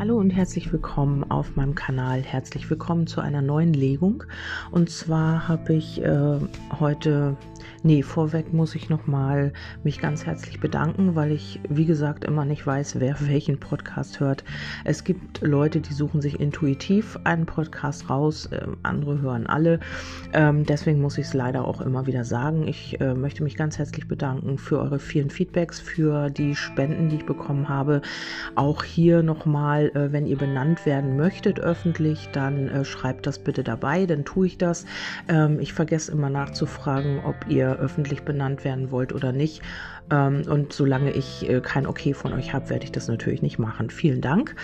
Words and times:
Hallo 0.00 0.16
und 0.16 0.30
herzlich 0.30 0.72
willkommen 0.72 1.30
auf 1.30 1.56
meinem 1.56 1.74
Kanal. 1.74 2.22
Herzlich 2.22 2.70
willkommen 2.70 3.06
zu 3.06 3.20
einer 3.20 3.42
neuen 3.42 3.74
Legung. 3.74 4.24
Und 4.70 4.88
zwar 4.88 5.46
habe 5.46 5.74
ich 5.74 6.00
äh, 6.02 6.38
heute 6.78 7.36
Nee, 7.82 8.02
vorweg 8.02 8.52
muss 8.52 8.74
ich 8.74 8.90
nochmal 8.90 9.54
mich 9.84 10.00
ganz 10.00 10.26
herzlich 10.26 10.60
bedanken, 10.60 11.14
weil 11.14 11.32
ich, 11.32 11.60
wie 11.68 11.86
gesagt, 11.86 12.24
immer 12.24 12.44
nicht 12.44 12.66
weiß, 12.66 13.00
wer 13.00 13.16
welchen 13.26 13.58
Podcast 13.58 14.20
hört. 14.20 14.44
Es 14.84 15.02
gibt 15.02 15.40
Leute, 15.40 15.80
die 15.80 15.94
suchen 15.94 16.20
sich 16.20 16.38
intuitiv 16.38 17.18
einen 17.24 17.46
Podcast 17.46 18.10
raus, 18.10 18.46
äh, 18.46 18.66
andere 18.82 19.22
hören 19.22 19.46
alle. 19.46 19.80
Ähm, 20.34 20.66
deswegen 20.66 21.00
muss 21.00 21.16
ich 21.16 21.26
es 21.26 21.34
leider 21.34 21.64
auch 21.64 21.80
immer 21.80 22.06
wieder 22.06 22.24
sagen. 22.24 22.68
Ich 22.68 23.00
äh, 23.00 23.14
möchte 23.14 23.42
mich 23.42 23.56
ganz 23.56 23.78
herzlich 23.78 24.06
bedanken 24.06 24.58
für 24.58 24.78
eure 24.78 24.98
vielen 24.98 25.30
Feedbacks, 25.30 25.80
für 25.80 26.28
die 26.28 26.54
Spenden, 26.54 27.08
die 27.08 27.16
ich 27.16 27.26
bekommen 27.26 27.70
habe. 27.70 28.02
Auch 28.56 28.84
hier 28.84 29.22
nochmal, 29.22 29.89
äh, 29.94 30.12
wenn 30.12 30.26
ihr 30.26 30.36
benannt 30.36 30.86
werden 30.86 31.16
möchtet 31.16 31.60
öffentlich, 31.60 32.28
dann 32.32 32.68
äh, 32.68 32.84
schreibt 32.84 33.26
das 33.26 33.38
bitte 33.38 33.62
dabei, 33.62 34.06
dann 34.06 34.24
tue 34.24 34.46
ich 34.46 34.58
das. 34.58 34.86
Ähm, 35.28 35.58
ich 35.60 35.72
vergesse 35.72 36.12
immer 36.12 36.30
nachzufragen, 36.30 37.20
ob 37.24 37.36
ihr 37.48 37.76
öffentlich 37.76 38.22
benannt 38.22 38.64
werden 38.64 38.90
wollt 38.90 39.12
oder 39.12 39.32
nicht. 39.32 39.62
Ähm, 40.10 40.42
und 40.48 40.72
solange 40.72 41.12
ich 41.12 41.48
äh, 41.48 41.60
kein 41.60 41.86
Okay 41.86 42.14
von 42.14 42.32
euch 42.32 42.52
habe, 42.52 42.70
werde 42.70 42.84
ich 42.84 42.92
das 42.92 43.08
natürlich 43.08 43.42
nicht 43.42 43.58
machen. 43.58 43.90
Vielen 43.90 44.20
Dank 44.20 44.54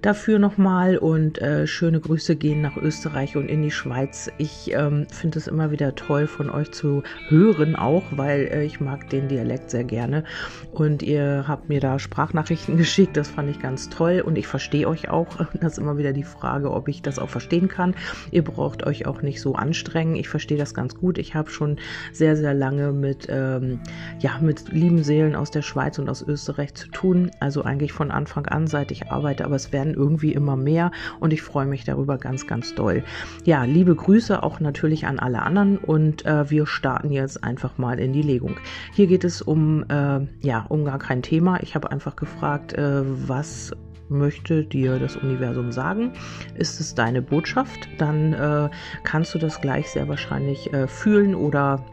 dafür 0.00 0.38
nochmal 0.38 0.96
und 0.96 1.40
äh, 1.40 1.66
schöne 1.66 2.00
Grüße 2.00 2.36
gehen 2.36 2.60
nach 2.60 2.76
Österreich 2.76 3.36
und 3.36 3.48
in 3.48 3.62
die 3.62 3.70
Schweiz. 3.70 4.30
Ich 4.38 4.72
ähm, 4.72 5.06
finde 5.10 5.38
es 5.38 5.46
immer 5.46 5.70
wieder 5.70 5.94
toll 5.94 6.26
von 6.26 6.50
euch 6.50 6.72
zu 6.72 7.02
hören, 7.28 7.76
auch 7.76 8.04
weil 8.12 8.48
äh, 8.52 8.64
ich 8.64 8.80
mag 8.80 9.08
den 9.10 9.28
Dialekt 9.28 9.70
sehr 9.70 9.84
gerne. 9.84 10.24
Und 10.72 11.02
ihr 11.02 11.44
habt 11.46 11.68
mir 11.68 11.80
da 11.80 11.98
Sprachnachrichten 11.98 12.76
geschickt, 12.82 13.16
das 13.16 13.28
fand 13.28 13.50
ich 13.50 13.60
ganz 13.60 13.88
toll 13.88 14.22
und 14.24 14.36
ich 14.36 14.46
verstehe 14.46 14.88
euch 14.88 15.08
auch. 15.08 15.28
Das 15.62 15.74
ist 15.74 15.78
immer 15.78 15.96
wieder 15.96 16.12
die 16.12 16.24
Frage, 16.24 16.72
ob 16.72 16.88
ich 16.88 17.02
das 17.02 17.20
auch 17.20 17.28
verstehen 17.28 17.68
kann. 17.68 17.94
Ihr 18.32 18.42
braucht 18.42 18.84
euch 18.84 19.06
auch 19.06 19.22
nicht 19.22 19.40
so 19.40 19.54
anstrengen. 19.54 20.16
Ich 20.16 20.28
verstehe 20.28 20.58
das 20.58 20.74
ganz 20.74 20.96
gut. 20.96 21.18
Ich 21.18 21.36
habe 21.36 21.50
schon 21.50 21.78
sehr, 22.12 22.36
sehr 22.36 22.52
lange 22.52 22.92
mit, 22.92 23.28
ähm, 23.30 23.78
ja, 24.18 24.38
mit 24.40 24.72
lieben 24.82 25.04
Seelen 25.04 25.36
aus 25.36 25.50
der 25.52 25.62
Schweiz 25.62 25.98
und 25.98 26.08
aus 26.08 26.22
Österreich 26.22 26.74
zu 26.74 26.88
tun. 26.88 27.30
Also 27.38 27.62
eigentlich 27.62 27.92
von 27.92 28.10
Anfang 28.10 28.46
an, 28.46 28.66
seit 28.66 28.90
ich 28.90 29.10
arbeite, 29.10 29.44
aber 29.44 29.54
es 29.54 29.72
werden 29.72 29.94
irgendwie 29.94 30.32
immer 30.32 30.56
mehr 30.56 30.90
und 31.20 31.32
ich 31.32 31.40
freue 31.40 31.66
mich 31.66 31.84
darüber 31.84 32.18
ganz, 32.18 32.48
ganz 32.48 32.74
doll. 32.74 33.04
Ja, 33.44 33.62
liebe 33.62 33.94
Grüße 33.94 34.42
auch 34.42 34.58
natürlich 34.58 35.06
an 35.06 35.20
alle 35.20 35.42
anderen 35.42 35.78
und 35.78 36.26
äh, 36.26 36.50
wir 36.50 36.66
starten 36.66 37.12
jetzt 37.12 37.44
einfach 37.44 37.78
mal 37.78 38.00
in 38.00 38.12
die 38.12 38.22
Legung. 38.22 38.56
Hier 38.92 39.06
geht 39.06 39.22
es 39.22 39.40
um, 39.40 39.84
äh, 39.88 40.20
ja, 40.40 40.66
um 40.68 40.84
gar 40.84 40.98
kein 40.98 41.22
Thema. 41.22 41.62
Ich 41.62 41.76
habe 41.76 41.90
einfach 41.92 42.16
gefragt, 42.16 42.72
äh, 42.72 43.02
was 43.04 43.72
möchte 44.08 44.64
dir 44.64 44.98
das 44.98 45.16
Universum 45.16 45.70
sagen? 45.70 46.12
Ist 46.56 46.80
es 46.80 46.94
deine 46.94 47.22
Botschaft? 47.22 47.88
Dann 47.98 48.32
äh, 48.32 48.68
kannst 49.04 49.34
du 49.34 49.38
das 49.38 49.60
gleich 49.60 49.90
sehr 49.90 50.08
wahrscheinlich 50.08 50.72
äh, 50.72 50.88
fühlen 50.88 51.34
oder 51.34 51.84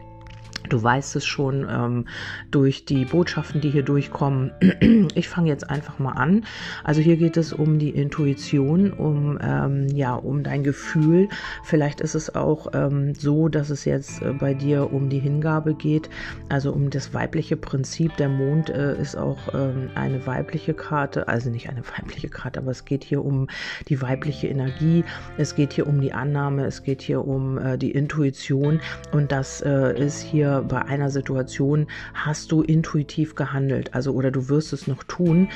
Du 0.70 0.80
weißt 0.80 1.16
es 1.16 1.26
schon 1.26 1.66
ähm, 1.68 2.06
durch 2.50 2.84
die 2.84 3.04
Botschaften, 3.04 3.60
die 3.60 3.70
hier 3.70 3.82
durchkommen. 3.82 4.52
Ich 5.14 5.28
fange 5.28 5.48
jetzt 5.48 5.68
einfach 5.68 5.98
mal 5.98 6.12
an. 6.12 6.44
Also 6.84 7.00
hier 7.00 7.16
geht 7.16 7.36
es 7.36 7.52
um 7.52 7.78
die 7.78 7.90
Intuition, 7.90 8.92
um 8.92 9.38
ähm, 9.42 9.88
ja 9.88 10.14
um 10.14 10.42
dein 10.44 10.62
Gefühl. 10.62 11.28
Vielleicht 11.64 12.00
ist 12.00 12.14
es 12.14 12.34
auch 12.34 12.68
ähm, 12.74 13.14
so, 13.14 13.48
dass 13.48 13.70
es 13.70 13.84
jetzt 13.84 14.22
äh, 14.22 14.32
bei 14.32 14.54
dir 14.54 14.92
um 14.92 15.08
die 15.08 15.18
Hingabe 15.18 15.74
geht, 15.74 16.08
also 16.48 16.72
um 16.72 16.90
das 16.90 17.12
weibliche 17.12 17.56
Prinzip. 17.56 18.16
Der 18.18 18.28
Mond 18.28 18.70
äh, 18.70 19.00
ist 19.00 19.16
auch 19.16 19.52
ähm, 19.52 19.90
eine 19.94 20.24
weibliche 20.26 20.74
Karte, 20.74 21.26
also 21.28 21.50
nicht 21.50 21.68
eine 21.68 21.82
weibliche 21.98 22.28
Karte, 22.28 22.60
aber 22.60 22.70
es 22.70 22.84
geht 22.84 23.02
hier 23.02 23.24
um 23.24 23.48
die 23.88 24.00
weibliche 24.00 24.46
Energie. 24.46 25.04
Es 25.36 25.56
geht 25.56 25.72
hier 25.72 25.88
um 25.88 26.00
die 26.00 26.12
Annahme. 26.12 26.64
Es 26.64 26.82
geht 26.84 27.02
hier 27.02 27.26
um 27.26 27.58
äh, 27.58 27.76
die 27.76 27.90
Intuition 27.90 28.80
und 29.12 29.32
das 29.32 29.60
äh, 29.62 29.98
ist 29.98 30.22
hier 30.22 30.59
bei 30.62 30.82
einer 30.82 31.10
Situation 31.10 31.86
hast 32.14 32.52
du 32.52 32.62
intuitiv 32.62 33.34
gehandelt, 33.34 33.94
also 33.94 34.12
oder 34.12 34.30
du 34.30 34.48
wirst 34.48 34.72
es 34.72 34.86
noch 34.86 35.02
tun. 35.04 35.48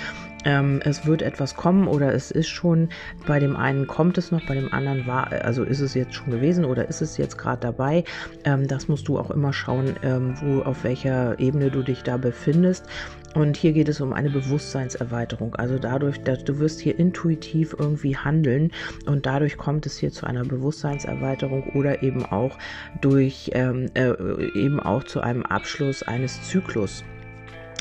Ähm, 0.44 0.80
es 0.84 1.06
wird 1.06 1.22
etwas 1.22 1.54
kommen 1.54 1.88
oder 1.88 2.12
es 2.12 2.30
ist 2.30 2.48
schon, 2.48 2.88
bei 3.26 3.38
dem 3.38 3.56
einen 3.56 3.86
kommt 3.86 4.18
es 4.18 4.30
noch, 4.30 4.44
bei 4.46 4.54
dem 4.54 4.72
anderen 4.72 5.06
war, 5.06 5.32
also 5.32 5.62
ist 5.64 5.80
es 5.80 5.94
jetzt 5.94 6.14
schon 6.14 6.30
gewesen 6.30 6.64
oder 6.64 6.88
ist 6.88 7.02
es 7.02 7.16
jetzt 7.16 7.38
gerade 7.38 7.60
dabei. 7.60 8.04
Ähm, 8.44 8.66
das 8.66 8.88
musst 8.88 9.08
du 9.08 9.18
auch 9.18 9.30
immer 9.30 9.52
schauen, 9.52 9.94
ähm, 10.02 10.34
wo, 10.40 10.62
auf 10.62 10.84
welcher 10.84 11.38
Ebene 11.38 11.70
du 11.70 11.82
dich 11.82 12.02
da 12.02 12.16
befindest. 12.16 12.86
Und 13.34 13.56
hier 13.56 13.72
geht 13.72 13.88
es 13.88 14.00
um 14.00 14.12
eine 14.12 14.30
Bewusstseinserweiterung. 14.30 15.56
Also 15.56 15.78
dadurch, 15.78 16.22
dass 16.22 16.44
du 16.44 16.60
wirst 16.60 16.80
hier 16.80 16.98
intuitiv 16.98 17.74
irgendwie 17.76 18.16
handeln 18.16 18.70
und 19.06 19.26
dadurch 19.26 19.56
kommt 19.56 19.86
es 19.86 19.98
hier 19.98 20.12
zu 20.12 20.24
einer 20.26 20.44
Bewusstseinserweiterung 20.44 21.64
oder 21.74 22.02
eben 22.02 22.24
auch 22.24 22.56
durch 23.00 23.50
ähm, 23.54 23.86
äh, 23.94 24.12
eben 24.54 24.78
auch 24.78 25.02
zu 25.02 25.20
einem 25.20 25.42
Abschluss 25.42 26.04
eines 26.04 26.42
Zyklus. 26.48 27.02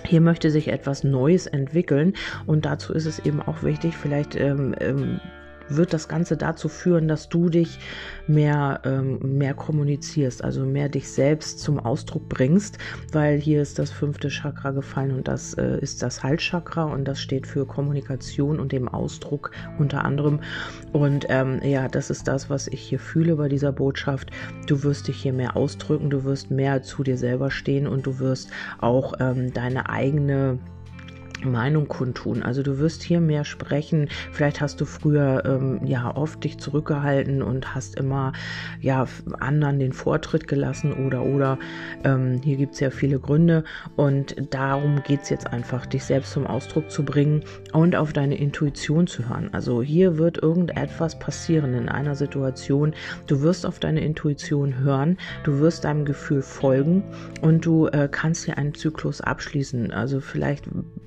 Hier 0.05 0.21
möchte 0.21 0.51
sich 0.51 0.67
etwas 0.67 1.03
Neues 1.03 1.47
entwickeln 1.47 2.13
und 2.45 2.65
dazu 2.65 2.93
ist 2.93 3.05
es 3.05 3.19
eben 3.19 3.41
auch 3.41 3.63
wichtig, 3.63 3.95
vielleicht 3.97 4.35
ähm, 4.35 4.75
ähm, 4.79 5.19
wird 5.75 5.93
das 5.93 6.07
Ganze 6.07 6.37
dazu 6.37 6.69
führen, 6.69 7.07
dass 7.07 7.29
du 7.29 7.49
dich 7.49 7.79
mehr, 8.27 8.81
ähm, 8.85 9.37
mehr 9.37 9.53
kommunizierst, 9.53 10.43
also 10.43 10.65
mehr 10.65 10.89
dich 10.89 11.09
selbst 11.09 11.59
zum 11.59 11.79
Ausdruck 11.79 12.29
bringst, 12.29 12.77
weil 13.11 13.39
hier 13.39 13.61
ist 13.61 13.79
das 13.79 13.91
fünfte 13.91 14.29
Chakra 14.29 14.71
gefallen 14.71 15.11
und 15.11 15.27
das 15.27 15.53
äh, 15.55 15.79
ist 15.79 16.01
das 16.01 16.23
Halschakra 16.23 16.83
und 16.83 17.05
das 17.05 17.19
steht 17.19 17.47
für 17.47 17.65
Kommunikation 17.65 18.59
und 18.59 18.71
dem 18.71 18.87
Ausdruck 18.87 19.51
unter 19.79 20.05
anderem. 20.05 20.39
Und 20.91 21.25
ähm, 21.29 21.59
ja, 21.63 21.87
das 21.87 22.09
ist 22.09 22.27
das, 22.27 22.49
was 22.49 22.67
ich 22.67 22.81
hier 22.81 22.99
fühle 22.99 23.35
bei 23.35 23.49
dieser 23.49 23.71
Botschaft. 23.71 24.31
Du 24.67 24.83
wirst 24.83 25.07
dich 25.07 25.21
hier 25.21 25.33
mehr 25.33 25.55
ausdrücken, 25.55 26.09
du 26.09 26.23
wirst 26.23 26.51
mehr 26.51 26.81
zu 26.83 27.03
dir 27.03 27.17
selber 27.17 27.51
stehen 27.51 27.87
und 27.87 28.05
du 28.05 28.19
wirst 28.19 28.49
auch 28.79 29.13
ähm, 29.19 29.53
deine 29.53 29.89
eigene 29.89 30.59
Meinung 31.45 31.87
kundtun. 31.87 32.43
Also 32.43 32.63
du 32.63 32.79
wirst 32.79 33.03
hier 33.03 33.21
mehr 33.21 33.45
sprechen. 33.45 34.09
Vielleicht 34.31 34.61
hast 34.61 34.79
du 34.81 34.85
früher 34.85 35.43
ähm, 35.45 35.81
ja 35.85 36.15
oft 36.15 36.43
dich 36.43 36.57
zurückgehalten 36.57 37.41
und 37.41 37.73
hast 37.73 37.95
immer 37.95 38.33
ja 38.79 39.05
anderen 39.39 39.79
den 39.79 39.93
Vortritt 39.93 40.47
gelassen 40.47 40.93
oder 40.93 41.23
oder 41.23 41.57
ähm, 42.03 42.41
hier 42.43 42.57
gibt 42.57 42.73
es 42.73 42.79
ja 42.79 42.89
viele 42.89 43.19
Gründe 43.19 43.63
und 43.95 44.35
darum 44.53 45.01
geht 45.03 45.21
es 45.23 45.29
jetzt 45.29 45.47
einfach, 45.47 45.85
dich 45.85 46.03
selbst 46.03 46.33
zum 46.33 46.45
Ausdruck 46.45 46.91
zu 46.91 47.03
bringen 47.03 47.43
und 47.71 47.95
auf 47.95 48.13
deine 48.13 48.37
Intuition 48.37 49.07
zu 49.07 49.29
hören. 49.29 49.49
Also 49.53 49.81
hier 49.81 50.17
wird 50.17 50.37
irgendetwas 50.37 51.17
passieren 51.17 51.73
in 51.73 51.89
einer 51.89 52.15
Situation. 52.15 52.93
Du 53.27 53.41
wirst 53.41 53.65
auf 53.65 53.79
deine 53.79 54.03
Intuition 54.03 54.79
hören, 54.79 55.17
du 55.43 55.59
wirst 55.59 55.85
deinem 55.85 56.05
Gefühl 56.05 56.41
folgen 56.41 57.03
und 57.41 57.65
du 57.65 57.87
äh, 57.87 58.07
kannst 58.11 58.45
hier 58.45 58.57
einen 58.57 58.73
Zyklus 58.73 59.21
abschließen. 59.21 59.91
Also 59.91 60.19
vielleicht 60.19 60.65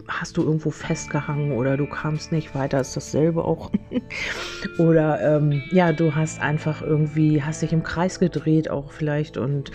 hast 0.08 0.25
hast 0.26 0.37
du 0.37 0.42
irgendwo 0.42 0.72
festgehangen 0.72 1.53
oder 1.53 1.76
du 1.76 1.87
kamst 1.87 2.32
nicht 2.32 2.53
weiter, 2.53 2.81
ist 2.81 2.97
dasselbe 2.97 3.44
auch. 3.44 3.70
oder 4.78 5.20
ähm, 5.20 5.62
ja, 5.70 5.92
du 5.92 6.16
hast 6.16 6.41
einfach 6.41 6.82
irgendwie, 6.82 7.44
hast 7.44 7.62
dich 7.62 7.72
im 7.72 7.84
Kreis 7.84 8.19
gedreht 8.19 8.69
auch 8.69 8.91
vielleicht 8.91 9.36
und 9.36 9.70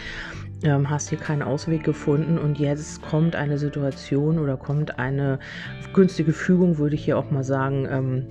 ähm, 0.62 0.90
hast 0.90 1.08
hier 1.08 1.20
keinen 1.20 1.42
Ausweg 1.42 1.86
gefunden 1.86 2.38
und 2.38 2.60
jetzt 2.60 3.02
kommt 3.02 3.34
eine 3.34 3.58
Situation 3.58 4.40
oder 4.40 4.58
kommt 4.58 5.00
eine 5.00 5.40
günstige 5.94 6.34
Fügung, 6.34 6.78
würde 6.78 6.96
ich 6.96 7.06
hier 7.06 7.18
auch 7.18 7.32
mal 7.32 7.46
sagen, 7.46 7.88
ähm, 7.90 8.28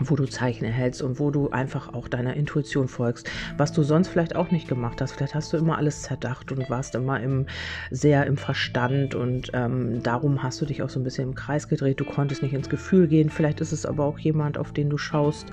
wo 0.00 0.16
du 0.16 0.26
Zeichen 0.26 0.64
erhältst 0.64 1.02
und 1.02 1.18
wo 1.18 1.30
du 1.30 1.50
einfach 1.50 1.92
auch 1.94 2.08
deiner 2.08 2.34
Intuition 2.34 2.88
folgst, 2.88 3.30
was 3.56 3.72
du 3.72 3.82
sonst 3.82 4.08
vielleicht 4.08 4.36
auch 4.36 4.50
nicht 4.50 4.68
gemacht 4.68 5.00
hast. 5.00 5.12
Vielleicht 5.12 5.34
hast 5.34 5.52
du 5.52 5.56
immer 5.56 5.78
alles 5.78 6.02
zerdacht 6.02 6.52
und 6.52 6.68
warst 6.70 6.94
immer 6.94 7.20
im, 7.20 7.46
sehr 7.90 8.26
im 8.26 8.36
Verstand 8.36 9.14
und 9.14 9.50
ähm, 9.54 10.02
darum 10.02 10.42
hast 10.42 10.60
du 10.60 10.66
dich 10.66 10.82
auch 10.82 10.88
so 10.88 11.00
ein 11.00 11.04
bisschen 11.04 11.28
im 11.28 11.34
Kreis 11.34 11.68
gedreht. 11.68 12.00
Du 12.00 12.04
konntest 12.04 12.42
nicht 12.42 12.54
ins 12.54 12.68
Gefühl 12.68 13.08
gehen. 13.08 13.30
Vielleicht 13.30 13.60
ist 13.60 13.72
es 13.72 13.86
aber 13.86 14.04
auch 14.04 14.18
jemand, 14.18 14.58
auf 14.58 14.72
den 14.72 14.90
du 14.90 14.98
schaust, 14.98 15.46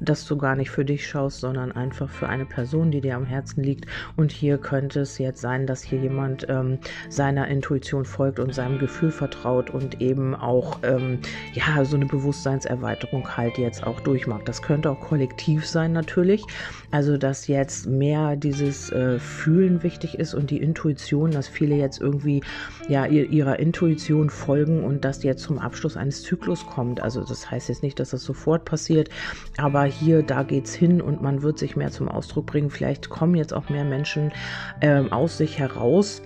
dass 0.00 0.26
du 0.26 0.36
gar 0.36 0.56
nicht 0.56 0.70
für 0.70 0.84
dich 0.84 1.06
schaust, 1.06 1.40
sondern 1.40 1.72
einfach 1.72 2.08
für 2.08 2.28
eine 2.28 2.46
Person, 2.46 2.90
die 2.90 3.00
dir 3.00 3.16
am 3.16 3.24
Herzen 3.24 3.62
liegt. 3.62 3.86
Und 4.16 4.32
hier 4.32 4.58
könnte 4.58 5.00
es 5.00 5.18
jetzt 5.18 5.40
sein, 5.40 5.66
dass 5.66 5.82
hier 5.82 5.98
jemand 6.00 6.46
ähm, 6.48 6.78
seiner 7.08 7.48
Intuition 7.48 8.04
folgt 8.04 8.38
und 8.38 8.54
seinem 8.54 8.78
Gefühl 8.78 9.10
vertraut 9.10 9.70
und 9.70 10.00
eben 10.00 10.34
auch 10.34 10.78
ähm, 10.82 11.20
ja 11.52 11.84
so 11.84 11.96
eine 11.96 12.06
Bewusstseinserweiterung 12.06 13.36
halt 13.36 13.58
jetzt 13.58 13.85
auch 13.86 14.00
durchmacht. 14.00 14.48
Das 14.48 14.62
könnte 14.62 14.90
auch 14.90 15.00
kollektiv 15.00 15.66
sein 15.66 15.92
natürlich. 15.92 16.44
Also 16.90 17.16
dass 17.16 17.46
jetzt 17.46 17.86
mehr 17.86 18.36
dieses 18.36 18.90
äh, 18.90 19.18
Fühlen 19.18 19.82
wichtig 19.82 20.18
ist 20.18 20.34
und 20.34 20.50
die 20.50 20.58
Intuition, 20.58 21.30
dass 21.30 21.48
viele 21.48 21.74
jetzt 21.76 22.00
irgendwie 22.00 22.42
ja 22.88 23.06
ihrer 23.06 23.58
Intuition 23.58 24.30
folgen 24.30 24.84
und 24.84 25.04
das 25.04 25.22
jetzt 25.22 25.42
zum 25.42 25.58
Abschluss 25.58 25.96
eines 25.96 26.22
Zyklus 26.22 26.66
kommt. 26.66 27.02
Also 27.02 27.24
das 27.24 27.50
heißt 27.50 27.68
jetzt 27.68 27.82
nicht, 27.82 27.98
dass 27.98 28.10
das 28.10 28.22
sofort 28.22 28.64
passiert, 28.64 29.08
aber 29.56 29.84
hier, 29.84 30.22
da 30.22 30.42
geht 30.42 30.66
es 30.66 30.74
hin 30.74 31.00
und 31.00 31.22
man 31.22 31.42
wird 31.42 31.58
sich 31.58 31.76
mehr 31.76 31.90
zum 31.90 32.08
Ausdruck 32.08 32.46
bringen. 32.46 32.70
Vielleicht 32.70 33.08
kommen 33.08 33.34
jetzt 33.34 33.52
auch 33.52 33.68
mehr 33.68 33.84
Menschen 33.84 34.32
äh, 34.80 35.02
aus 35.10 35.38
sich 35.38 35.58
heraus 35.58 36.22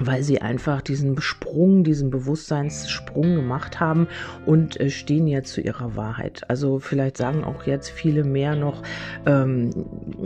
weil 0.00 0.22
sie 0.22 0.40
einfach 0.42 0.82
diesen 0.82 1.20
Sprung, 1.20 1.84
diesen 1.84 2.10
Bewusstseinssprung 2.10 3.36
gemacht 3.36 3.80
haben 3.80 4.08
und 4.44 4.80
äh, 4.80 4.90
stehen 4.90 5.26
jetzt 5.26 5.52
zu 5.52 5.60
ihrer 5.60 5.96
Wahrheit. 5.96 6.42
Also 6.48 6.78
vielleicht 6.80 7.16
sagen 7.16 7.44
auch 7.44 7.64
jetzt 7.64 7.90
viele 7.90 8.24
mehr 8.24 8.56
noch, 8.56 8.82
ähm, 9.26 9.70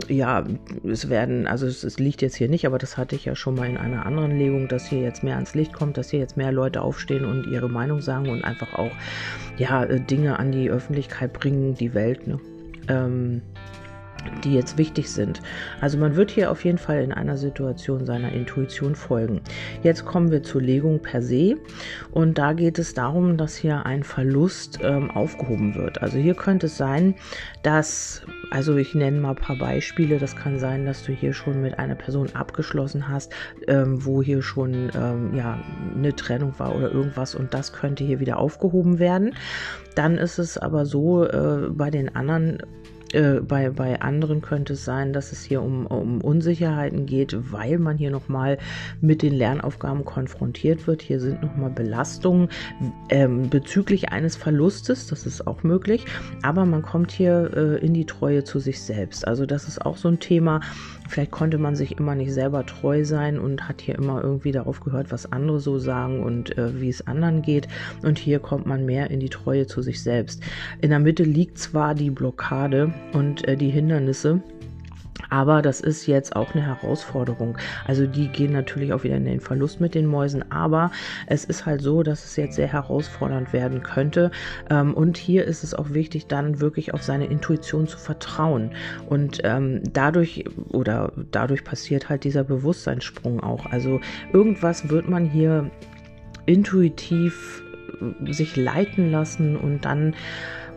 ja, 0.07 0.43
es 0.83 1.09
werden, 1.09 1.47
also 1.47 1.67
es, 1.67 1.83
es, 1.83 1.99
liegt 1.99 2.21
jetzt 2.21 2.35
hier 2.35 2.49
nicht, 2.49 2.65
aber 2.65 2.77
das 2.77 2.97
hatte 2.97 3.15
ich 3.15 3.25
ja 3.25 3.35
schon 3.35 3.55
mal 3.55 3.69
in 3.69 3.77
einer 3.77 4.05
anderen 4.05 4.37
Legung, 4.37 4.67
dass 4.67 4.87
hier 4.87 5.01
jetzt 5.01 5.23
mehr 5.23 5.35
ans 5.35 5.53
Licht 5.53 5.73
kommt, 5.73 5.97
dass 5.97 6.09
hier 6.09 6.19
jetzt 6.19 6.37
mehr 6.37 6.51
Leute 6.51 6.81
aufstehen 6.81 7.25
und 7.25 7.45
ihre 7.47 7.69
Meinung 7.69 8.01
sagen 8.01 8.29
und 8.29 8.43
einfach 8.43 8.73
auch, 8.73 8.91
ja, 9.57 9.83
äh, 9.83 9.99
Dinge 9.99 10.39
an 10.39 10.51
die 10.51 10.69
Öffentlichkeit 10.69 11.33
bringen, 11.33 11.75
die 11.75 11.93
Welt, 11.93 12.27
ne? 12.27 12.39
Ähm, 12.87 13.41
die 14.43 14.53
jetzt 14.53 14.77
wichtig 14.77 15.09
sind. 15.09 15.41
Also 15.81 15.97
man 15.97 16.15
wird 16.15 16.31
hier 16.31 16.51
auf 16.51 16.63
jeden 16.65 16.77
Fall 16.77 17.01
in 17.03 17.11
einer 17.11 17.37
Situation 17.37 18.05
seiner 18.05 18.31
Intuition 18.31 18.95
folgen. 18.95 19.41
Jetzt 19.83 20.05
kommen 20.05 20.31
wir 20.31 20.43
zur 20.43 20.61
Legung 20.61 21.01
per 21.01 21.21
se 21.21 21.55
und 22.11 22.37
da 22.37 22.53
geht 22.53 22.79
es 22.79 22.93
darum, 22.93 23.37
dass 23.37 23.55
hier 23.55 23.85
ein 23.85 24.03
Verlust 24.03 24.79
ähm, 24.81 25.11
aufgehoben 25.11 25.75
wird. 25.75 26.01
Also 26.01 26.17
hier 26.17 26.35
könnte 26.35 26.67
es 26.67 26.77
sein, 26.77 27.15
dass, 27.63 28.21
also 28.51 28.75
ich 28.77 28.95
nenne 28.95 29.19
mal 29.19 29.31
ein 29.31 29.35
paar 29.35 29.57
Beispiele, 29.57 30.17
das 30.17 30.35
kann 30.35 30.59
sein, 30.59 30.85
dass 30.85 31.03
du 31.03 31.11
hier 31.11 31.33
schon 31.33 31.61
mit 31.61 31.77
einer 31.79 31.95
Person 31.95 32.29
abgeschlossen 32.33 33.07
hast, 33.07 33.33
ähm, 33.67 34.05
wo 34.05 34.21
hier 34.21 34.41
schon 34.41 34.89
ähm, 34.95 35.35
ja, 35.35 35.59
eine 35.95 36.15
Trennung 36.15 36.53
war 36.57 36.75
oder 36.75 36.91
irgendwas 36.91 37.35
und 37.35 37.53
das 37.53 37.73
könnte 37.73 38.03
hier 38.03 38.19
wieder 38.19 38.37
aufgehoben 38.37 38.99
werden. 38.99 39.35
Dann 39.95 40.17
ist 40.17 40.39
es 40.39 40.57
aber 40.57 40.85
so, 40.85 41.25
äh, 41.25 41.69
bei 41.69 41.89
den 41.89 42.15
anderen 42.15 42.59
äh, 43.13 43.41
bei, 43.41 43.69
bei 43.69 44.01
anderen 44.01 44.41
könnte 44.41 44.73
es 44.73 44.85
sein, 44.85 45.13
dass 45.13 45.31
es 45.31 45.43
hier 45.43 45.61
um, 45.61 45.85
um 45.87 46.21
Unsicherheiten 46.21 47.05
geht, 47.05 47.35
weil 47.51 47.79
man 47.79 47.97
hier 47.97 48.11
nochmal 48.11 48.57
mit 49.01 49.21
den 49.21 49.33
Lernaufgaben 49.33 50.05
konfrontiert 50.05 50.87
wird. 50.87 51.01
Hier 51.01 51.19
sind 51.19 51.41
nochmal 51.41 51.71
Belastungen 51.71 52.49
ähm, 53.09 53.49
bezüglich 53.49 54.11
eines 54.11 54.35
Verlustes, 54.35 55.07
das 55.07 55.25
ist 55.25 55.47
auch 55.47 55.63
möglich, 55.63 56.05
aber 56.43 56.65
man 56.65 56.81
kommt 56.81 57.11
hier 57.11 57.51
äh, 57.55 57.85
in 57.85 57.93
die 57.93 58.05
Treue 58.05 58.43
zu 58.43 58.59
sich 58.59 58.81
selbst. 58.81 59.27
Also 59.27 59.45
das 59.45 59.67
ist 59.67 59.85
auch 59.85 59.97
so 59.97 60.07
ein 60.07 60.19
Thema. 60.19 60.61
Vielleicht 61.07 61.31
konnte 61.31 61.57
man 61.57 61.75
sich 61.75 61.97
immer 61.97 62.13
nicht 62.13 62.31
selber 62.31 62.65
treu 62.67 63.03
sein 63.03 63.39
und 63.39 63.67
hat 63.67 63.81
hier 63.81 63.95
immer 63.95 64.23
irgendwie 64.23 64.51
darauf 64.51 64.79
gehört, 64.79 65.11
was 65.11 65.31
andere 65.31 65.59
so 65.59 65.79
sagen 65.79 66.21
und 66.21 66.55
äh, 66.57 66.79
wie 66.79 66.89
es 66.89 67.07
anderen 67.07 67.41
geht. 67.41 67.67
Und 68.03 68.19
hier 68.19 68.39
kommt 68.39 68.67
man 68.67 68.85
mehr 68.85 69.09
in 69.09 69.19
die 69.19 69.29
Treue 69.29 69.65
zu 69.65 69.81
sich 69.81 70.03
selbst. 70.03 70.43
In 70.81 70.91
der 70.91 70.99
Mitte 70.99 71.23
liegt 71.23 71.57
zwar 71.57 71.95
die 71.95 72.11
Blockade, 72.11 72.93
und 73.13 73.47
äh, 73.47 73.55
die 73.55 73.69
Hindernisse. 73.69 74.41
Aber 75.29 75.61
das 75.61 75.81
ist 75.81 76.07
jetzt 76.07 76.35
auch 76.35 76.53
eine 76.53 76.65
Herausforderung. 76.65 77.57
Also 77.85 78.07
die 78.07 78.29
gehen 78.29 78.51
natürlich 78.51 78.93
auch 78.93 79.03
wieder 79.03 79.17
in 79.17 79.25
den 79.25 79.41
Verlust 79.41 79.79
mit 79.79 79.95
den 79.95 80.05
Mäusen. 80.05 80.51
Aber 80.51 80.91
es 81.27 81.45
ist 81.45 81.65
halt 81.65 81.81
so, 81.81 82.03
dass 82.03 82.25
es 82.25 82.35
jetzt 82.35 82.55
sehr 82.55 82.71
herausfordernd 82.71 83.53
werden 83.53 83.83
könnte. 83.83 84.31
Ähm, 84.69 84.93
und 84.93 85.17
hier 85.17 85.45
ist 85.45 85.63
es 85.63 85.73
auch 85.73 85.91
wichtig, 85.91 86.27
dann 86.27 86.61
wirklich 86.61 86.93
auf 86.93 87.03
seine 87.03 87.27
Intuition 87.27 87.87
zu 87.87 87.97
vertrauen. 87.97 88.71
Und 89.07 89.41
ähm, 89.43 89.81
dadurch 89.91 90.45
oder 90.69 91.11
dadurch 91.31 91.63
passiert 91.63 92.09
halt 92.09 92.23
dieser 92.23 92.43
Bewusstseinssprung 92.43 93.41
auch. 93.41 93.65
Also 93.67 93.99
irgendwas 94.33 94.89
wird 94.89 95.09
man 95.09 95.25
hier 95.25 95.69
intuitiv 96.45 97.61
äh, 98.01 98.33
sich 98.33 98.55
leiten 98.55 99.11
lassen 99.11 99.55
und 99.55 99.85
dann 99.85 100.15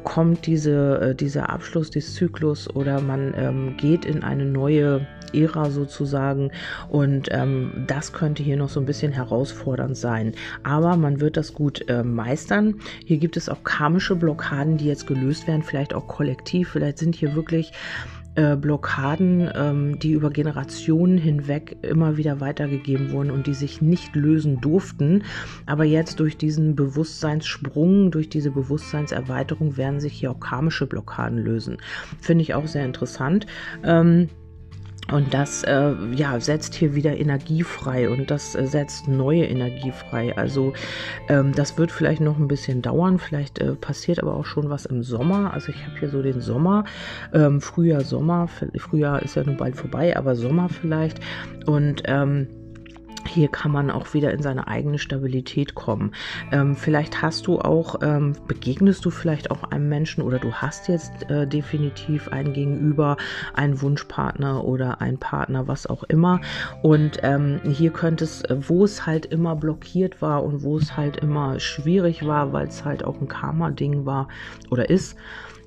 kommt 0.04 0.46
diese, 0.46 1.00
äh, 1.00 1.14
dieser 1.14 1.50
Abschluss 1.50 1.90
des 1.90 2.14
Zyklus 2.14 2.68
oder 2.74 3.00
man 3.00 3.34
ähm, 3.36 3.76
geht 3.76 4.04
in 4.04 4.22
eine 4.22 4.44
neue 4.44 5.06
Ära 5.32 5.70
sozusagen 5.70 6.50
und 6.88 7.28
ähm, 7.30 7.84
das 7.86 8.12
könnte 8.12 8.42
hier 8.42 8.56
noch 8.56 8.68
so 8.68 8.80
ein 8.80 8.86
bisschen 8.86 9.12
herausfordernd 9.12 9.96
sein. 9.96 10.34
Aber 10.62 10.96
man 10.96 11.20
wird 11.20 11.36
das 11.36 11.54
gut 11.54 11.88
äh, 11.88 12.02
meistern. 12.02 12.80
Hier 13.04 13.18
gibt 13.18 13.36
es 13.36 13.48
auch 13.48 13.64
karmische 13.64 14.16
Blockaden, 14.16 14.76
die 14.76 14.86
jetzt 14.86 15.06
gelöst 15.06 15.46
werden, 15.46 15.62
vielleicht 15.62 15.94
auch 15.94 16.06
kollektiv. 16.06 16.70
Vielleicht 16.70 16.98
sind 16.98 17.14
hier 17.14 17.34
wirklich 17.34 17.72
äh, 18.34 18.56
Blockaden, 18.56 19.50
ähm, 19.54 19.98
die 19.98 20.12
über 20.12 20.30
Generationen 20.30 21.18
hinweg 21.18 21.76
immer 21.82 22.16
wieder 22.16 22.40
weitergegeben 22.40 23.12
wurden 23.12 23.30
und 23.30 23.46
die 23.46 23.54
sich 23.54 23.82
nicht 23.82 24.16
lösen 24.16 24.60
durften. 24.60 25.24
Aber 25.66 25.84
jetzt 25.84 26.20
durch 26.20 26.36
diesen 26.36 26.74
Bewusstseinssprung, 26.74 28.10
durch 28.10 28.28
diese 28.28 28.50
Bewusstseinserweiterung 28.50 29.76
werden 29.76 30.00
sich 30.00 30.14
hier 30.14 30.30
auch 30.30 30.40
karmische 30.40 30.86
Blockaden 30.86 31.38
lösen. 31.38 31.78
Finde 32.20 32.42
ich 32.42 32.54
auch 32.54 32.66
sehr 32.66 32.84
interessant. 32.84 33.46
Ähm, 33.84 34.28
und 35.10 35.34
das 35.34 35.64
äh, 35.64 35.94
ja, 36.14 36.38
setzt 36.38 36.74
hier 36.74 36.94
wieder 36.94 37.16
Energie 37.16 37.62
frei 37.64 38.08
und 38.08 38.30
das 38.30 38.54
äh, 38.54 38.66
setzt 38.66 39.08
neue 39.08 39.44
Energie 39.44 39.90
frei. 39.90 40.36
Also 40.36 40.72
ähm, 41.28 41.52
das 41.54 41.76
wird 41.76 41.90
vielleicht 41.90 42.20
noch 42.20 42.38
ein 42.38 42.48
bisschen 42.48 42.82
dauern. 42.82 43.18
Vielleicht 43.18 43.58
äh, 43.58 43.74
passiert 43.74 44.20
aber 44.20 44.34
auch 44.34 44.46
schon 44.46 44.70
was 44.70 44.86
im 44.86 45.02
Sommer. 45.02 45.52
Also 45.52 45.70
ich 45.70 45.84
habe 45.86 45.98
hier 45.98 46.08
so 46.08 46.22
den 46.22 46.40
Sommer, 46.40 46.84
ähm, 47.34 47.60
Frühjahr, 47.60 48.02
Sommer. 48.02 48.48
Frühjahr 48.76 49.22
ist 49.22 49.34
ja 49.34 49.42
nun 49.44 49.56
bald 49.56 49.76
vorbei, 49.76 50.16
aber 50.16 50.36
Sommer 50.36 50.68
vielleicht. 50.68 51.20
Und 51.66 52.02
ähm, 52.06 52.46
hier 53.32 53.48
kann 53.48 53.72
man 53.72 53.90
auch 53.90 54.14
wieder 54.14 54.32
in 54.32 54.42
seine 54.42 54.68
eigene 54.68 54.98
Stabilität 54.98 55.74
kommen. 55.74 56.14
Ähm, 56.50 56.76
vielleicht 56.76 57.22
hast 57.22 57.46
du 57.46 57.58
auch, 57.60 57.96
ähm, 58.02 58.34
begegnest 58.46 59.04
du 59.04 59.10
vielleicht 59.10 59.50
auch 59.50 59.64
einem 59.64 59.88
Menschen 59.88 60.22
oder 60.22 60.38
du 60.38 60.52
hast 60.52 60.88
jetzt 60.88 61.30
äh, 61.30 61.46
definitiv 61.46 62.28
einen 62.28 62.52
Gegenüber, 62.52 63.16
einen 63.54 63.80
Wunschpartner 63.80 64.64
oder 64.64 65.00
einen 65.00 65.18
Partner, 65.18 65.68
was 65.68 65.86
auch 65.86 66.02
immer. 66.04 66.40
Und 66.82 67.18
ähm, 67.22 67.60
hier 67.64 67.90
könnte 67.90 68.24
es, 68.24 68.42
äh, 68.42 68.56
wo 68.68 68.84
es 68.84 69.06
halt 69.06 69.26
immer 69.26 69.56
blockiert 69.56 70.20
war 70.20 70.44
und 70.44 70.62
wo 70.62 70.76
es 70.76 70.96
halt 70.96 71.16
immer 71.16 71.58
schwierig 71.60 72.26
war, 72.26 72.52
weil 72.52 72.68
es 72.68 72.84
halt 72.84 73.04
auch 73.04 73.20
ein 73.20 73.28
Karma-Ding 73.28 74.06
war 74.06 74.28
oder 74.70 74.90
ist, 74.90 75.16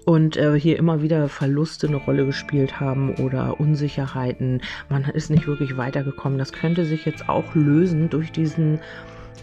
und 0.06 0.38
äh, 0.38 0.58
hier 0.60 0.78
immer 0.78 1.02
wieder 1.02 1.28
Verluste 1.28 1.88
eine 1.88 1.98
Rolle 1.98 2.26
gespielt 2.26 2.80
haben 2.80 3.16
oder 3.16 3.60
Unsicherheiten. 3.60 4.62
Man 4.88 5.04
ist 5.06 5.30
nicht 5.30 5.48
wirklich 5.48 5.78
weitergekommen. 5.78 6.38
Das 6.38 6.54
könnte 6.54 6.86
sich 6.86 7.06
jetzt 7.06 7.28
auch 7.28 7.56
lösen 7.56 8.10
durch 8.10 8.32
diesen 8.32 8.80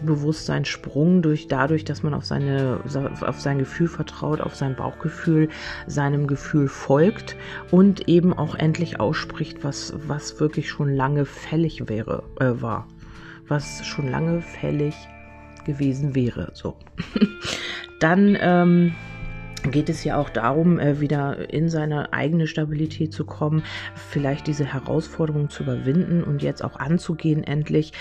Bewusstseinssprung, 0.04 1.22
durch 1.22 1.48
dadurch, 1.48 1.84
dass 1.84 2.02
man 2.02 2.14
auf 2.14 2.24
seine 2.24 2.80
auf 3.20 3.40
sein 3.40 3.58
Gefühl 3.58 3.88
vertraut, 3.88 4.40
auf 4.40 4.54
sein 4.54 4.74
Bauchgefühl, 4.74 5.48
seinem 5.86 6.26
Gefühl 6.26 6.68
folgt 6.68 7.36
und 7.70 8.08
eben 8.08 8.32
auch 8.32 8.54
endlich 8.54 9.00
ausspricht, 9.00 9.62
was 9.62 9.94
was 10.06 10.40
wirklich 10.40 10.70
schon 10.70 10.94
lange 10.94 11.24
fällig 11.24 11.88
wäre 11.88 12.24
äh, 12.40 12.60
war, 12.60 12.88
was 13.48 13.86
schon 13.86 14.10
lange 14.10 14.40
fällig 14.40 14.94
gewesen 15.66 16.14
wäre. 16.14 16.50
So, 16.54 16.76
dann 18.00 18.36
ähm, 18.40 18.94
geht 19.70 19.88
es 19.88 20.02
ja 20.04 20.16
auch 20.18 20.30
darum, 20.30 20.78
äh, 20.78 21.00
wieder 21.00 21.52
in 21.52 21.68
seine 21.68 22.12
eigene 22.12 22.46
Stabilität 22.46 23.12
zu 23.12 23.24
kommen, 23.24 23.62
vielleicht 23.94 24.46
diese 24.46 24.64
Herausforderung 24.64 25.50
zu 25.50 25.62
überwinden 25.62 26.24
und 26.24 26.42
jetzt 26.42 26.64
auch 26.64 26.76
anzugehen 26.76 27.44
endlich, 27.44 27.92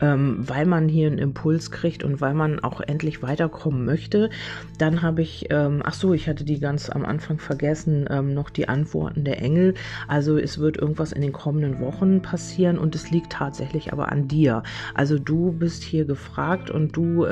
ähm, 0.00 0.48
weil 0.48 0.66
man 0.66 0.88
hier 0.88 1.08
einen 1.08 1.18
Impuls 1.18 1.70
kriegt 1.70 2.02
und 2.04 2.20
weil 2.20 2.34
man 2.34 2.60
auch 2.60 2.80
endlich 2.80 3.22
weiterkommen 3.22 3.84
möchte. 3.84 4.30
Dann 4.78 5.02
habe 5.02 5.22
ich, 5.22 5.46
ähm, 5.50 5.82
ach 5.84 5.94
so, 5.94 6.14
ich 6.14 6.28
hatte 6.28 6.44
die 6.44 6.60
ganz 6.60 6.88
am 6.88 7.04
Anfang 7.04 7.38
vergessen, 7.38 8.06
ähm, 8.08 8.32
noch 8.32 8.50
die 8.50 8.68
Antworten 8.68 9.24
der 9.24 9.42
Engel. 9.42 9.74
Also 10.08 10.38
es 10.38 10.58
wird 10.58 10.78
irgendwas 10.78 11.12
in 11.12 11.22
den 11.22 11.32
kommenden 11.32 11.80
Wochen 11.80 12.22
passieren 12.22 12.78
und 12.78 12.94
es 12.94 13.10
liegt 13.10 13.32
tatsächlich 13.32 13.92
aber 13.92 14.10
an 14.10 14.28
dir. 14.28 14.62
Also 14.94 15.18
du 15.18 15.52
bist 15.52 15.82
hier 15.82 16.04
gefragt 16.04 16.70
und 16.70 16.96
du 16.96 17.26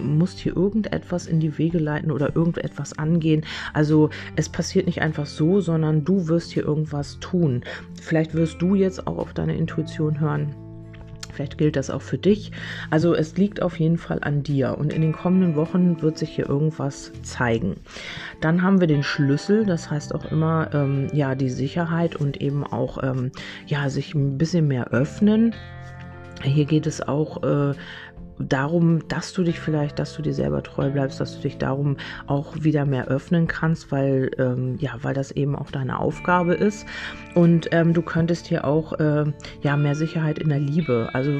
musst 0.00 0.38
hier 0.38 0.56
irgendetwas 0.56 1.26
in 1.26 1.40
die 1.40 1.58
Wege 1.58 1.78
leiten 1.78 2.10
oder 2.10 2.34
irgendetwas 2.34 2.98
angehen 2.98 3.19
angehen. 3.20 3.44
Also 3.74 4.10
es 4.36 4.48
passiert 4.48 4.86
nicht 4.86 5.02
einfach 5.02 5.26
so, 5.26 5.60
sondern 5.60 6.04
du 6.04 6.28
wirst 6.28 6.52
hier 6.52 6.64
irgendwas 6.64 7.18
tun. 7.20 7.62
Vielleicht 8.00 8.34
wirst 8.34 8.60
du 8.62 8.74
jetzt 8.74 9.06
auch 9.06 9.18
auf 9.18 9.34
deine 9.34 9.56
Intuition 9.56 10.20
hören. 10.20 10.54
Vielleicht 11.32 11.58
gilt 11.58 11.76
das 11.76 11.90
auch 11.90 12.02
für 12.02 12.18
dich. 12.18 12.50
Also 12.90 13.14
es 13.14 13.36
liegt 13.36 13.62
auf 13.62 13.78
jeden 13.78 13.98
Fall 13.98 14.18
an 14.22 14.42
dir 14.42 14.76
und 14.76 14.92
in 14.92 15.00
den 15.00 15.12
kommenden 15.12 15.54
Wochen 15.54 16.02
wird 16.02 16.18
sich 16.18 16.30
hier 16.30 16.48
irgendwas 16.48 17.12
zeigen. 17.22 17.76
Dann 18.40 18.62
haben 18.62 18.80
wir 18.80 18.88
den 18.88 19.02
Schlüssel, 19.02 19.64
das 19.64 19.90
heißt 19.90 20.14
auch 20.14 20.30
immer 20.30 20.70
ähm, 20.74 21.08
ja 21.12 21.34
die 21.34 21.50
Sicherheit 21.50 22.16
und 22.16 22.40
eben 22.40 22.64
auch 22.64 23.02
ähm, 23.02 23.30
ja 23.66 23.88
sich 23.90 24.14
ein 24.14 24.38
bisschen 24.38 24.66
mehr 24.66 24.88
öffnen. 24.88 25.54
Hier 26.42 26.64
geht 26.64 26.86
es 26.86 27.06
auch 27.06 27.42
äh, 27.42 27.74
darum, 28.48 29.06
dass 29.08 29.32
du 29.32 29.42
dich 29.42 29.60
vielleicht, 29.60 29.98
dass 29.98 30.14
du 30.14 30.22
dir 30.22 30.34
selber 30.34 30.62
treu 30.62 30.90
bleibst, 30.90 31.20
dass 31.20 31.36
du 31.36 31.42
dich 31.42 31.58
darum 31.58 31.96
auch 32.26 32.54
wieder 32.60 32.84
mehr 32.84 33.08
öffnen 33.08 33.46
kannst, 33.46 33.92
weil 33.92 34.30
ähm, 34.38 34.76
ja, 34.78 34.92
weil 35.02 35.14
das 35.14 35.30
eben 35.30 35.54
auch 35.56 35.70
deine 35.70 35.98
Aufgabe 35.98 36.54
ist. 36.54 36.86
Und 37.34 37.68
ähm, 37.72 37.92
du 37.92 38.02
könntest 38.02 38.46
hier 38.46 38.64
auch 38.64 38.98
äh, 38.98 39.24
ja 39.62 39.76
mehr 39.76 39.94
Sicherheit 39.94 40.38
in 40.38 40.48
der 40.48 40.58
Liebe, 40.58 41.10
also 41.12 41.38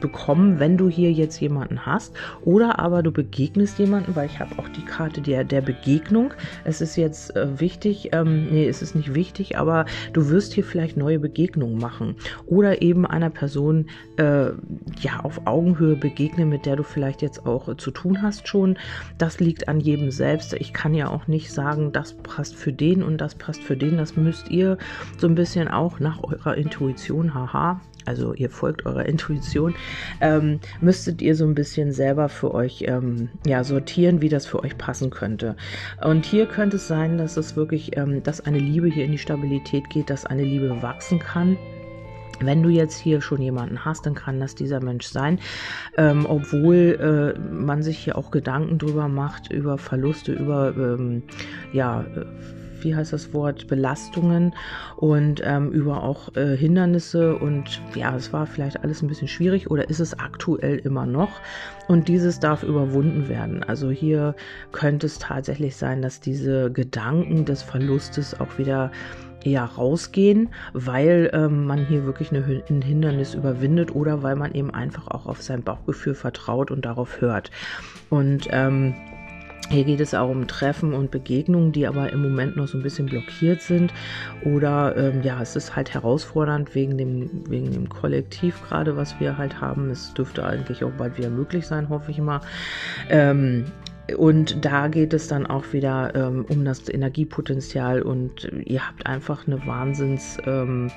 bekommen, 0.00 0.60
wenn 0.60 0.76
du 0.76 0.88
hier 0.88 1.12
jetzt 1.12 1.40
jemanden 1.40 1.84
hast, 1.84 2.14
oder 2.42 2.78
aber 2.78 3.02
du 3.02 3.10
begegnest 3.10 3.78
jemanden, 3.78 4.14
weil 4.14 4.26
ich 4.26 4.38
habe 4.40 4.58
auch 4.58 4.68
die 4.68 4.84
Karte 4.84 5.20
der 5.20 5.44
der 5.44 5.60
Begegnung. 5.60 6.32
Es 6.64 6.80
ist 6.80 6.96
jetzt 6.96 7.34
äh, 7.36 7.60
wichtig, 7.60 8.10
ähm, 8.12 8.46
nee, 8.50 8.68
es 8.68 8.82
ist 8.82 8.94
nicht 8.94 9.14
wichtig, 9.14 9.58
aber 9.58 9.86
du 10.12 10.28
wirst 10.30 10.52
hier 10.52 10.64
vielleicht 10.64 10.96
neue 10.96 11.18
Begegnungen 11.18 11.78
machen 11.78 12.16
oder 12.46 12.82
eben 12.82 13.06
einer 13.06 13.30
Person 13.30 13.86
äh, 14.16 14.50
ja 15.00 15.20
auf 15.22 15.46
Augenhöhe 15.46 15.87
begegnen, 15.96 16.48
mit 16.48 16.66
der 16.66 16.76
du 16.76 16.82
vielleicht 16.82 17.22
jetzt 17.22 17.46
auch 17.46 17.68
äh, 17.68 17.76
zu 17.76 17.90
tun 17.90 18.22
hast 18.22 18.48
schon. 18.48 18.78
Das 19.18 19.40
liegt 19.40 19.68
an 19.68 19.80
jedem 19.80 20.10
selbst. 20.10 20.52
Ich 20.54 20.72
kann 20.72 20.94
ja 20.94 21.08
auch 21.08 21.26
nicht 21.26 21.52
sagen, 21.52 21.92
das 21.92 22.14
passt 22.14 22.54
für 22.54 22.72
den 22.72 23.02
und 23.02 23.18
das 23.18 23.34
passt 23.34 23.62
für 23.62 23.76
den. 23.76 23.96
Das 23.96 24.16
müsst 24.16 24.50
ihr 24.50 24.78
so 25.18 25.26
ein 25.26 25.34
bisschen 25.34 25.68
auch 25.68 26.00
nach 26.00 26.22
eurer 26.22 26.56
Intuition, 26.56 27.34
haha, 27.34 27.80
also 28.08 28.32
ihr 28.32 28.48
folgt 28.48 28.86
eurer 28.86 29.04
Intuition, 29.04 29.74
ähm, 30.20 30.60
müsstet 30.80 31.20
ihr 31.20 31.34
so 31.36 31.44
ein 31.44 31.54
bisschen 31.54 31.92
selber 31.92 32.30
für 32.30 32.54
euch 32.54 32.84
ähm, 32.86 33.28
ja, 33.46 33.62
sortieren, 33.64 34.22
wie 34.22 34.30
das 34.30 34.46
für 34.46 34.62
euch 34.62 34.78
passen 34.78 35.10
könnte. 35.10 35.56
Und 36.02 36.24
hier 36.24 36.46
könnte 36.46 36.76
es 36.76 36.88
sein, 36.88 37.18
dass 37.18 37.36
es 37.36 37.54
wirklich, 37.54 37.96
ähm, 37.98 38.22
dass 38.22 38.40
eine 38.40 38.58
Liebe 38.58 38.88
hier 38.88 39.04
in 39.04 39.12
die 39.12 39.18
Stabilität 39.18 39.90
geht, 39.90 40.08
dass 40.08 40.24
eine 40.24 40.42
Liebe 40.42 40.80
wachsen 40.80 41.18
kann 41.18 41.58
wenn 42.40 42.62
du 42.62 42.68
jetzt 42.68 42.98
hier 42.98 43.20
schon 43.20 43.42
jemanden 43.42 43.84
hast, 43.84 44.06
dann 44.06 44.14
kann 44.14 44.40
das 44.40 44.54
dieser 44.54 44.80
Mensch 44.80 45.06
sein, 45.06 45.38
ähm, 45.96 46.26
obwohl 46.28 47.34
äh, 47.36 47.38
man 47.52 47.82
sich 47.82 47.98
hier 47.98 48.16
auch 48.16 48.30
Gedanken 48.30 48.78
drüber 48.78 49.08
macht, 49.08 49.50
über 49.50 49.78
Verluste, 49.78 50.32
über 50.32 50.74
ähm, 50.76 51.22
ja, 51.72 52.02
äh, 52.02 52.24
wie 52.82 52.94
heißt 52.94 53.12
das 53.12 53.32
Wort, 53.32 53.66
Belastungen 53.66 54.54
und 54.96 55.42
ähm, 55.44 55.70
über 55.70 56.02
auch 56.02 56.34
äh, 56.36 56.56
Hindernisse. 56.56 57.36
Und 57.36 57.80
ja, 57.94 58.14
es 58.14 58.32
war 58.32 58.46
vielleicht 58.46 58.82
alles 58.82 59.02
ein 59.02 59.08
bisschen 59.08 59.28
schwierig 59.28 59.70
oder 59.70 59.88
ist 59.88 60.00
es 60.00 60.18
aktuell 60.18 60.78
immer 60.78 61.06
noch? 61.06 61.40
Und 61.88 62.08
dieses 62.08 62.40
darf 62.40 62.62
überwunden 62.62 63.28
werden. 63.28 63.62
Also 63.62 63.90
hier 63.90 64.34
könnte 64.72 65.06
es 65.06 65.18
tatsächlich 65.18 65.76
sein, 65.76 66.02
dass 66.02 66.20
diese 66.20 66.70
Gedanken 66.70 67.44
des 67.44 67.62
Verlustes 67.62 68.38
auch 68.38 68.58
wieder 68.58 68.90
ja 69.44 69.64
rausgehen, 69.64 70.48
weil 70.72 71.30
ähm, 71.32 71.66
man 71.66 71.86
hier 71.86 72.04
wirklich 72.04 72.30
eine, 72.30 72.62
ein 72.68 72.82
Hindernis 72.82 73.34
überwindet 73.34 73.94
oder 73.94 74.22
weil 74.22 74.36
man 74.36 74.52
eben 74.54 74.70
einfach 74.72 75.08
auch 75.08 75.26
auf 75.26 75.42
sein 75.42 75.62
Bauchgefühl 75.62 76.14
vertraut 76.14 76.70
und 76.70 76.84
darauf 76.84 77.20
hört. 77.20 77.50
Und 78.10 78.48
ähm, 78.50 78.94
hier 79.70 79.84
geht 79.84 80.00
es 80.00 80.14
auch 80.14 80.30
um 80.30 80.46
Treffen 80.46 80.94
und 80.94 81.10
Begegnungen, 81.10 81.72
die 81.72 81.86
aber 81.86 82.10
im 82.10 82.22
Moment 82.22 82.56
noch 82.56 82.68
so 82.68 82.78
ein 82.78 82.82
bisschen 82.82 83.06
blockiert 83.06 83.60
sind. 83.60 83.92
Oder 84.44 84.96
ähm, 84.96 85.22
ja, 85.22 85.42
es 85.42 85.56
ist 85.56 85.76
halt 85.76 85.92
herausfordernd 85.92 86.74
wegen 86.74 86.96
dem, 86.96 87.42
wegen 87.48 87.70
dem 87.70 87.88
Kollektiv 87.88 88.62
gerade, 88.66 88.96
was 88.96 89.20
wir 89.20 89.36
halt 89.36 89.60
haben. 89.60 89.90
Es 89.90 90.14
dürfte 90.14 90.46
eigentlich 90.46 90.84
auch 90.84 90.92
bald 90.92 91.18
wieder 91.18 91.28
möglich 91.28 91.66
sein, 91.66 91.90
hoffe 91.90 92.10
ich 92.10 92.18
mal. 92.18 92.40
Ähm, 93.10 93.66
und 94.16 94.64
da 94.64 94.88
geht 94.88 95.12
es 95.12 95.28
dann 95.28 95.46
auch 95.46 95.72
wieder 95.72 96.14
ähm, 96.14 96.46
um 96.48 96.64
das 96.64 96.88
Energiepotenzial 96.88 98.02
und 98.02 98.50
ihr 98.64 98.86
habt 98.86 99.06
einfach 99.06 99.46
eine 99.46 99.66
Wahnsinns 99.66 100.38
ähm, 100.46 100.90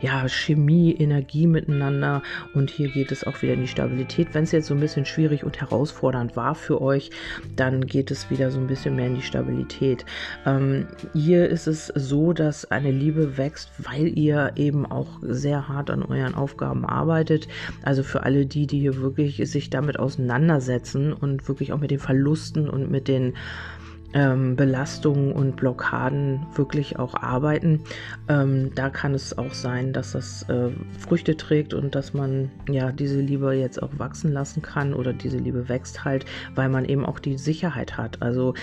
ja, 0.00 0.28
Chemie, 0.28 0.92
Energie 0.92 1.46
miteinander 1.46 2.22
und 2.54 2.70
hier 2.70 2.90
geht 2.90 3.10
es 3.10 3.24
auch 3.24 3.40
wieder 3.42 3.54
in 3.54 3.62
die 3.62 3.68
Stabilität. 3.68 4.28
Wenn 4.32 4.44
es 4.44 4.52
jetzt 4.52 4.66
so 4.66 4.74
ein 4.74 4.80
bisschen 4.80 5.06
schwierig 5.06 5.44
und 5.44 5.60
herausfordernd 5.60 6.36
war 6.36 6.54
für 6.54 6.82
euch, 6.82 7.10
dann 7.56 7.86
geht 7.86 8.10
es 8.10 8.30
wieder 8.30 8.50
so 8.50 8.58
ein 8.58 8.66
bisschen 8.66 8.96
mehr 8.96 9.06
in 9.06 9.14
die 9.14 9.22
Stabilität. 9.22 10.04
Ähm, 10.44 10.88
hier 11.14 11.48
ist 11.48 11.66
es 11.66 11.86
so, 11.94 12.32
dass 12.32 12.70
eine 12.70 12.90
Liebe 12.90 13.38
wächst, 13.38 13.70
weil 13.78 14.18
ihr 14.18 14.52
eben 14.56 14.84
auch 14.84 15.20
sehr 15.22 15.68
hart 15.68 15.90
an 15.90 16.02
euren 16.02 16.34
Aufgaben 16.34 16.84
arbeitet. 16.84 17.48
Also 17.82 18.02
für 18.02 18.24
alle 18.24 18.46
die, 18.46 18.66
die 18.66 18.80
hier 18.80 19.00
wirklich 19.00 19.40
sich 19.50 19.70
damit 19.70 19.98
auseinandersetzen 19.98 21.12
und 21.12 21.48
wirklich 21.48 21.72
auch 21.72 21.78
mit 21.78 21.90
den 21.90 21.98
Verlusten 21.98 22.57
Ängsten 22.58 22.68
und 22.68 22.90
mit 22.90 23.08
den 23.08 23.34
ähm, 24.14 24.56
Belastungen 24.56 25.32
und 25.32 25.56
Blockaden 25.56 26.46
wirklich 26.54 26.98
auch 26.98 27.14
arbeiten. 27.14 27.80
Ähm, 28.28 28.70
da 28.74 28.88
kann 28.88 29.14
es 29.14 29.36
auch 29.36 29.52
sein, 29.52 29.92
dass 29.92 30.12
das 30.12 30.48
äh, 30.48 30.70
Früchte 30.98 31.36
trägt 31.36 31.74
und 31.74 31.94
dass 31.94 32.14
man 32.14 32.50
ja 32.70 32.90
diese 32.90 33.20
Liebe 33.20 33.52
jetzt 33.52 33.82
auch 33.82 33.98
wachsen 33.98 34.32
lassen 34.32 34.62
kann 34.62 34.94
oder 34.94 35.12
diese 35.12 35.36
Liebe 35.36 35.68
wächst 35.68 36.06
halt, 36.06 36.24
weil 36.54 36.70
man 36.70 36.86
eben 36.86 37.04
auch 37.04 37.18
die 37.18 37.36
Sicherheit 37.36 37.98
hat. 37.98 38.22
Also 38.22 38.54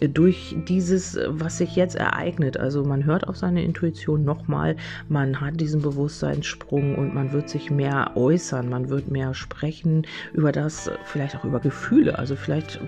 äh, 0.00 0.08
durch 0.08 0.54
dieses, 0.68 1.18
was 1.26 1.58
sich 1.58 1.74
jetzt 1.74 1.96
ereignet, 1.96 2.56
also 2.56 2.84
man 2.84 3.04
hört 3.04 3.26
auf 3.26 3.36
seine 3.36 3.64
Intuition 3.64 4.24
nochmal, 4.24 4.76
man 5.08 5.40
hat 5.40 5.60
diesen 5.60 5.82
Bewusstseinssprung 5.82 6.94
und 6.94 7.12
man 7.12 7.32
wird 7.32 7.48
sich 7.48 7.72
mehr 7.72 8.12
äußern, 8.14 8.68
man 8.68 8.88
wird 8.88 9.10
mehr 9.10 9.34
sprechen 9.34 10.06
über 10.32 10.52
das, 10.52 10.92
vielleicht 11.06 11.34
auch 11.34 11.44
über 11.44 11.58
Gefühle. 11.58 12.20
Also 12.20 12.36
vielleicht 12.36 12.80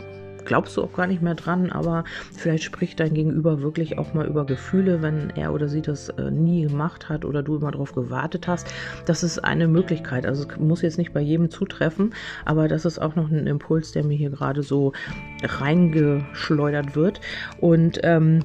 glaubst 0.44 0.76
du 0.76 0.82
auch 0.82 0.92
gar 0.92 1.06
nicht 1.06 1.22
mehr 1.22 1.34
dran, 1.34 1.70
aber 1.70 2.04
vielleicht 2.36 2.64
spricht 2.64 3.00
dein 3.00 3.14
Gegenüber 3.14 3.60
wirklich 3.60 3.98
auch 3.98 4.14
mal 4.14 4.26
über 4.26 4.44
Gefühle, 4.44 5.02
wenn 5.02 5.30
er 5.30 5.52
oder 5.52 5.68
sie 5.68 5.82
das 5.82 6.08
äh, 6.10 6.30
nie 6.30 6.62
gemacht 6.62 7.08
hat 7.08 7.24
oder 7.24 7.42
du 7.42 7.56
immer 7.56 7.70
darauf 7.70 7.94
gewartet 7.94 8.48
hast. 8.48 8.72
Das 9.06 9.22
ist 9.22 9.38
eine 9.38 9.68
Möglichkeit. 9.68 10.26
Also 10.26 10.46
es 10.48 10.58
muss 10.58 10.82
jetzt 10.82 10.98
nicht 10.98 11.12
bei 11.12 11.20
jedem 11.20 11.50
zutreffen, 11.50 12.14
aber 12.44 12.68
das 12.68 12.84
ist 12.84 12.98
auch 12.98 13.16
noch 13.16 13.30
ein 13.30 13.46
Impuls, 13.46 13.92
der 13.92 14.04
mir 14.04 14.16
hier 14.16 14.30
gerade 14.30 14.62
so 14.62 14.92
reingeschleudert 15.42 16.96
wird. 16.96 17.20
Und 17.60 18.00
ähm, 18.02 18.44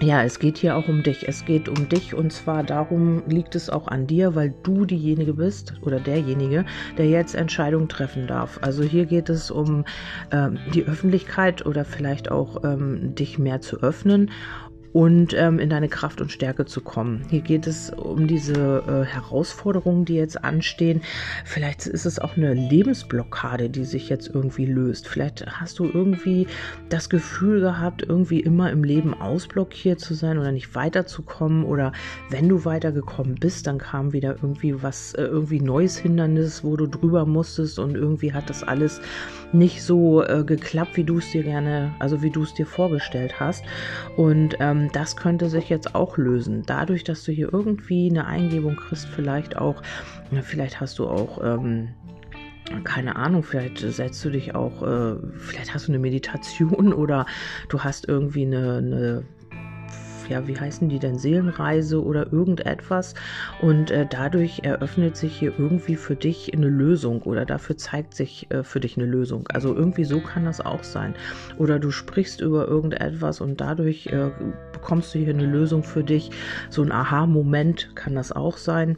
ja, 0.00 0.22
es 0.22 0.38
geht 0.38 0.58
hier 0.58 0.76
auch 0.76 0.88
um 0.88 1.02
dich. 1.02 1.26
Es 1.26 1.44
geht 1.44 1.68
um 1.68 1.88
dich 1.88 2.14
und 2.14 2.32
zwar 2.32 2.62
darum 2.62 3.22
liegt 3.28 3.54
es 3.54 3.70
auch 3.70 3.88
an 3.88 4.06
dir, 4.06 4.34
weil 4.34 4.54
du 4.62 4.84
diejenige 4.84 5.34
bist 5.34 5.74
oder 5.80 6.00
derjenige, 6.00 6.66
der 6.98 7.08
jetzt 7.08 7.34
Entscheidungen 7.34 7.88
treffen 7.88 8.26
darf. 8.26 8.58
Also 8.60 8.82
hier 8.82 9.06
geht 9.06 9.30
es 9.30 9.50
um 9.50 9.84
ähm, 10.32 10.58
die 10.74 10.84
Öffentlichkeit 10.84 11.64
oder 11.64 11.84
vielleicht 11.84 12.30
auch 12.30 12.62
ähm, 12.64 13.14
dich 13.14 13.38
mehr 13.38 13.62
zu 13.62 13.82
öffnen 13.82 14.30
und 14.96 15.34
ähm, 15.34 15.58
in 15.58 15.68
deine 15.68 15.90
Kraft 15.90 16.22
und 16.22 16.32
Stärke 16.32 16.64
zu 16.64 16.80
kommen. 16.80 17.26
Hier 17.28 17.42
geht 17.42 17.66
es 17.66 17.90
um 17.90 18.26
diese 18.26 18.82
äh, 18.88 19.04
Herausforderungen, 19.04 20.06
die 20.06 20.14
jetzt 20.14 20.42
anstehen. 20.42 21.02
Vielleicht 21.44 21.86
ist 21.86 22.06
es 22.06 22.18
auch 22.18 22.38
eine 22.38 22.54
Lebensblockade, 22.54 23.68
die 23.68 23.84
sich 23.84 24.08
jetzt 24.08 24.30
irgendwie 24.32 24.64
löst. 24.64 25.06
Vielleicht 25.06 25.44
hast 25.60 25.80
du 25.80 25.84
irgendwie 25.84 26.46
das 26.88 27.10
Gefühl 27.10 27.60
gehabt, 27.60 28.04
irgendwie 28.08 28.40
immer 28.40 28.70
im 28.70 28.84
Leben 28.84 29.12
ausblockiert 29.12 30.00
zu 30.00 30.14
sein 30.14 30.38
oder 30.38 30.50
nicht 30.50 30.74
weiterzukommen. 30.74 31.64
Oder 31.64 31.92
wenn 32.30 32.48
du 32.48 32.64
weitergekommen 32.64 33.34
bist, 33.34 33.66
dann 33.66 33.76
kam 33.76 34.14
wieder 34.14 34.36
irgendwie 34.40 34.82
was, 34.82 35.12
äh, 35.12 35.24
irgendwie 35.24 35.60
neues 35.60 35.98
Hindernis, 35.98 36.64
wo 36.64 36.74
du 36.74 36.86
drüber 36.86 37.26
musstest 37.26 37.78
und 37.78 37.96
irgendwie 37.96 38.32
hat 38.32 38.48
das 38.48 38.62
alles 38.62 39.02
nicht 39.52 39.82
so 39.82 40.22
äh, 40.22 40.44
geklappt, 40.44 40.96
wie 40.96 41.04
du 41.04 41.18
es 41.18 41.30
dir 41.30 41.42
gerne, 41.42 41.94
also 41.98 42.22
wie 42.22 42.30
du 42.30 42.42
es 42.42 42.54
dir 42.54 42.66
vorgestellt 42.66 43.40
hast. 43.40 43.64
Und 44.16 44.56
ähm, 44.60 44.90
das 44.92 45.16
könnte 45.16 45.48
sich 45.48 45.68
jetzt 45.68 45.94
auch 45.94 46.16
lösen. 46.16 46.62
Dadurch, 46.66 47.04
dass 47.04 47.24
du 47.24 47.32
hier 47.32 47.52
irgendwie 47.52 48.10
eine 48.10 48.26
Eingebung 48.26 48.76
kriegst, 48.76 49.06
vielleicht 49.08 49.56
auch, 49.56 49.82
vielleicht 50.42 50.80
hast 50.80 50.98
du 50.98 51.06
auch. 51.06 51.42
Ähm, 51.42 51.88
keine 52.82 53.14
Ahnung, 53.14 53.44
vielleicht 53.44 53.78
setzt 53.78 54.24
du 54.24 54.30
dich 54.30 54.56
auch, 54.56 54.82
äh, 54.82 55.16
vielleicht 55.38 55.72
hast 55.72 55.86
du 55.86 55.92
eine 55.92 56.00
Meditation 56.00 56.92
oder 56.92 57.26
du 57.68 57.80
hast 57.80 58.08
irgendwie 58.08 58.44
eine, 58.44 58.78
eine 58.78 59.24
ja, 60.28 60.46
wie 60.46 60.58
heißen 60.58 60.88
die 60.88 60.98
denn, 60.98 61.18
Seelenreise 61.18 62.02
oder 62.02 62.32
irgendetwas. 62.32 63.14
Und 63.60 63.90
äh, 63.90 64.06
dadurch 64.08 64.60
eröffnet 64.62 65.16
sich 65.16 65.36
hier 65.36 65.52
irgendwie 65.58 65.96
für 65.96 66.16
dich 66.16 66.52
eine 66.54 66.68
Lösung 66.68 67.22
oder 67.22 67.44
dafür 67.44 67.76
zeigt 67.76 68.14
sich 68.14 68.50
äh, 68.50 68.62
für 68.62 68.80
dich 68.80 68.96
eine 68.96 69.06
Lösung. 69.06 69.48
Also 69.52 69.74
irgendwie 69.74 70.04
so 70.04 70.20
kann 70.20 70.44
das 70.44 70.60
auch 70.60 70.84
sein. 70.84 71.14
Oder 71.58 71.78
du 71.78 71.90
sprichst 71.90 72.40
über 72.40 72.66
irgendetwas 72.68 73.40
und 73.40 73.60
dadurch 73.60 74.06
äh, 74.08 74.30
bekommst 74.72 75.14
du 75.14 75.18
hier 75.18 75.34
eine 75.34 75.46
Lösung 75.46 75.82
für 75.82 76.04
dich. 76.04 76.30
So 76.70 76.82
ein 76.82 76.92
Aha-Moment 76.92 77.94
kann 77.94 78.14
das 78.14 78.32
auch 78.32 78.56
sein. 78.56 78.96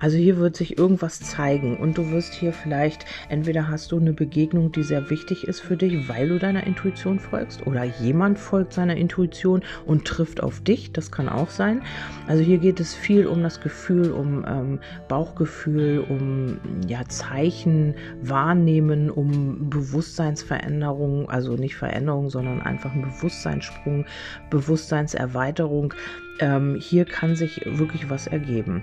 Also 0.00 0.16
hier 0.16 0.38
wird 0.38 0.56
sich 0.56 0.78
irgendwas 0.78 1.20
zeigen 1.20 1.76
und 1.76 1.98
du 1.98 2.10
wirst 2.10 2.34
hier 2.34 2.52
vielleicht, 2.52 3.04
entweder 3.28 3.68
hast 3.68 3.92
du 3.92 3.98
eine 3.98 4.12
Begegnung, 4.12 4.72
die 4.72 4.82
sehr 4.82 5.10
wichtig 5.10 5.46
ist 5.46 5.60
für 5.60 5.76
dich, 5.76 6.08
weil 6.08 6.28
du 6.28 6.38
deiner 6.38 6.66
Intuition 6.66 7.18
folgst 7.18 7.66
oder 7.66 7.84
jemand 7.84 8.38
folgt 8.38 8.72
seiner 8.72 8.96
Intuition 8.96 9.62
und 9.86 10.04
trifft 10.04 10.42
auf 10.42 10.60
dich, 10.68 10.92
das 10.92 11.10
kann 11.10 11.28
auch 11.28 11.50
sein. 11.50 11.82
Also 12.26 12.42
hier 12.42 12.58
geht 12.58 12.78
es 12.78 12.94
viel 12.94 13.26
um 13.26 13.42
das 13.42 13.60
Gefühl, 13.60 14.12
um 14.12 14.44
ähm, 14.46 14.78
Bauchgefühl, 15.08 16.04
um 16.08 16.58
ja, 16.86 17.00
Zeichen 17.08 17.94
wahrnehmen, 18.22 19.10
um 19.10 19.70
Bewusstseinsveränderung, 19.70 21.28
also 21.30 21.56
nicht 21.56 21.74
Veränderung, 21.76 22.30
sondern 22.30 22.60
einfach 22.60 22.92
ein 22.92 23.02
Bewusstseinssprung, 23.02 24.04
Bewusstseinserweiterung. 24.50 25.94
Ähm, 26.40 26.76
hier 26.80 27.04
kann 27.04 27.34
sich 27.34 27.62
wirklich 27.66 28.10
was 28.10 28.26
ergeben. 28.26 28.82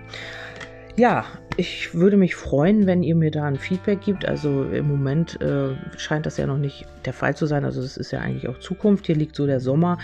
Ja, 0.97 1.25
ich 1.57 1.93
würde 1.93 2.17
mich 2.17 2.35
freuen, 2.35 2.85
wenn 2.85 3.03
ihr 3.03 3.15
mir 3.15 3.31
da 3.31 3.45
ein 3.45 3.57
Feedback 3.57 4.01
gibt. 4.01 4.25
Also 4.25 4.63
im 4.63 4.87
Moment 4.87 5.39
äh, 5.41 5.75
scheint 5.97 6.25
das 6.25 6.37
ja 6.37 6.47
noch 6.47 6.57
nicht 6.57 6.85
der 7.05 7.13
Fall 7.13 7.35
zu 7.35 7.45
sein. 7.45 7.65
Also 7.65 7.81
es 7.81 7.97
ist 7.97 8.11
ja 8.11 8.19
eigentlich 8.19 8.47
auch 8.47 8.59
Zukunft. 8.59 9.05
Hier 9.05 9.15
liegt 9.15 9.35
so 9.35 9.45
der 9.45 9.59
Sommer 9.59 9.97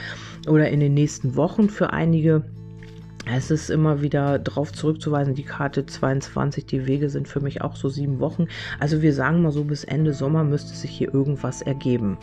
oder 0.48 0.70
in 0.70 0.80
den 0.80 0.94
nächsten 0.94 1.36
Wochen 1.36 1.70
für 1.70 1.92
einige. 1.94 2.44
Es 3.32 3.52
ist 3.52 3.70
immer 3.70 4.02
wieder 4.02 4.40
darauf 4.40 4.74
zurückzuweisen, 4.74 5.36
die 5.36 5.44
Karte 5.44 5.86
22, 5.86 6.66
die 6.66 6.88
Wege 6.88 7.08
sind 7.08 7.28
für 7.28 7.40
mich 7.40 7.62
auch 7.62 7.76
so 7.76 7.88
sieben 7.88 8.20
Wochen. 8.20 8.48
Also 8.80 9.02
wir 9.04 9.14
sagen 9.14 9.44
mal 9.44 9.52
so, 9.52 9.64
bis 9.64 9.84
Ende 9.84 10.14
Sommer 10.14 10.44
müsste 10.44 10.76
sich 10.76 10.90
hier 10.90 11.14
irgendwas 11.14 11.62
ergeben. 11.62 12.18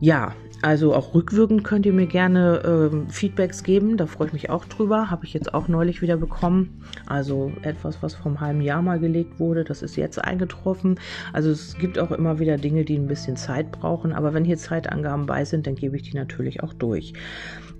Ja, 0.00 0.34
also 0.62 0.94
auch 0.94 1.14
rückwirkend 1.14 1.64
könnt 1.64 1.84
ihr 1.86 1.92
mir 1.92 2.06
gerne 2.06 2.90
äh, 2.92 3.12
Feedbacks 3.12 3.62
geben. 3.62 3.96
Da 3.96 4.06
freue 4.06 4.28
ich 4.28 4.32
mich 4.32 4.50
auch 4.50 4.64
drüber. 4.64 5.10
Habe 5.10 5.26
ich 5.26 5.34
jetzt 5.34 5.52
auch 5.52 5.68
neulich 5.68 6.00
wieder 6.00 6.16
bekommen. 6.16 6.82
Also 7.06 7.52
etwas, 7.62 8.02
was 8.02 8.14
vom 8.14 8.40
halben 8.40 8.60
Jahr 8.60 8.80
mal 8.80 8.98
gelegt 8.98 9.38
wurde, 9.38 9.64
das 9.64 9.82
ist 9.82 9.96
jetzt 9.96 10.22
eingetroffen. 10.22 10.98
Also 11.32 11.50
es 11.50 11.76
gibt 11.76 11.98
auch 11.98 12.10
immer 12.10 12.38
wieder 12.38 12.56
Dinge, 12.56 12.84
die 12.84 12.96
ein 12.96 13.06
bisschen 13.06 13.36
Zeit 13.36 13.72
brauchen. 13.72 14.12
Aber 14.12 14.32
wenn 14.32 14.44
hier 14.44 14.56
Zeitangaben 14.56 15.26
bei 15.26 15.44
sind, 15.44 15.66
dann 15.66 15.74
gebe 15.74 15.96
ich 15.96 16.02
die 16.02 16.16
natürlich 16.16 16.62
auch 16.62 16.72
durch. 16.72 17.12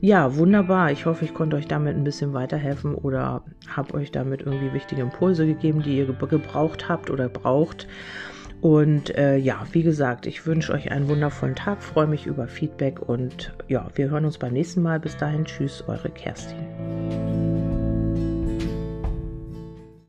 Ja, 0.00 0.36
wunderbar. 0.36 0.92
Ich 0.92 1.06
hoffe, 1.06 1.24
ich 1.24 1.32
konnte 1.32 1.56
euch 1.56 1.66
damit 1.66 1.96
ein 1.96 2.04
bisschen 2.04 2.34
weiterhelfen 2.34 2.94
oder 2.94 3.42
habe 3.68 3.94
euch 3.94 4.10
damit 4.10 4.42
irgendwie 4.42 4.74
wichtige 4.74 5.00
Impulse 5.00 5.46
gegeben, 5.46 5.82
die 5.82 5.96
ihr 5.96 6.06
gebraucht 6.06 6.88
habt 6.88 7.10
oder 7.10 7.30
braucht. 7.30 7.86
Und 8.64 9.14
äh, 9.14 9.36
ja, 9.36 9.66
wie 9.72 9.82
gesagt, 9.82 10.24
ich 10.24 10.46
wünsche 10.46 10.72
euch 10.72 10.90
einen 10.90 11.06
wundervollen 11.06 11.54
Tag, 11.54 11.82
freue 11.82 12.06
mich 12.06 12.24
über 12.24 12.48
Feedback 12.48 12.98
und 13.06 13.52
ja, 13.68 13.90
wir 13.94 14.08
hören 14.08 14.24
uns 14.24 14.38
beim 14.38 14.54
nächsten 14.54 14.80
Mal. 14.80 14.98
Bis 15.00 15.18
dahin, 15.18 15.44
tschüss, 15.44 15.84
eure 15.86 16.08
Kerstin. 16.08 17.43